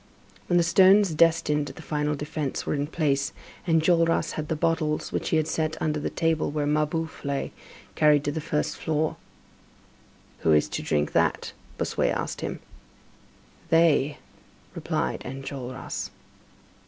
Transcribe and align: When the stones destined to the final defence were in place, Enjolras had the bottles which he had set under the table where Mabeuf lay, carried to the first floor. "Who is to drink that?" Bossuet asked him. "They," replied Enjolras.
When 0.47 0.57
the 0.57 0.63
stones 0.63 1.11
destined 1.13 1.67
to 1.67 1.73
the 1.73 1.83
final 1.83 2.15
defence 2.15 2.65
were 2.65 2.73
in 2.73 2.87
place, 2.87 3.33
Enjolras 3.67 4.31
had 4.31 4.47
the 4.47 4.55
bottles 4.55 5.11
which 5.11 5.29
he 5.29 5.37
had 5.37 5.47
set 5.47 5.79
under 5.79 5.99
the 5.99 6.09
table 6.09 6.49
where 6.49 6.65
Mabeuf 6.65 7.23
lay, 7.23 7.51
carried 7.93 8.23
to 8.23 8.31
the 8.31 8.41
first 8.41 8.77
floor. 8.77 9.17
"Who 10.39 10.53
is 10.53 10.67
to 10.69 10.81
drink 10.81 11.11
that?" 11.11 11.53
Bossuet 11.77 12.09
asked 12.17 12.41
him. 12.41 12.61
"They," 13.69 14.17
replied 14.73 15.21
Enjolras. 15.23 16.09